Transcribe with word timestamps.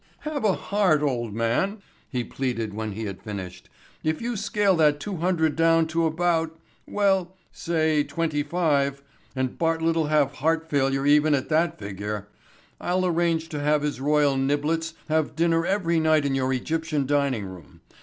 "Have 0.21 0.43
a 0.43 0.53
heart, 0.53 1.03
old 1.03 1.31
man," 1.31 1.77
he 2.09 2.23
pleaded 2.23 2.73
when 2.73 2.93
he 2.93 3.03
had 3.03 3.21
finished. 3.21 3.69
"If 4.03 4.19
you 4.19 4.35
scale 4.35 4.75
that 4.77 4.99
two 4.99 5.17
hundred 5.17 5.55
down 5.55 5.85
to 5.89 6.07
about—well, 6.07 7.35
say 7.51 8.03
twenty 8.03 8.41
five 8.41 9.03
and 9.35 9.59
Bartlett'll 9.59 10.07
have 10.07 10.31
heart 10.41 10.67
failure 10.67 11.05
even 11.05 11.35
at 11.35 11.49
that 11.49 11.77
figure—I'll 11.77 13.05
arrange 13.05 13.47
to 13.49 13.59
have 13.59 13.83
his 13.83 14.01
royal 14.01 14.37
niblets 14.37 14.95
have 15.07 15.35
dinner 15.35 15.67
every 15.67 15.99
night 15.99 16.25
in 16.25 16.33
your 16.33 16.51
Egyptian 16.51 17.05
dining 17.05 17.45
room. 17.45 17.81